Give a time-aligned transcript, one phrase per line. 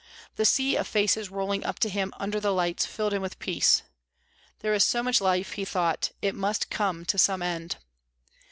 [0.35, 3.83] The sea of faces rolling up to him under the lights filled him with peace.
[4.61, 7.75] "There is so much of life," he thought, "it must come to some end."